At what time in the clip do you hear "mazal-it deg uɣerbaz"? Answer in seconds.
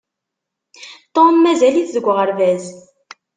1.43-2.65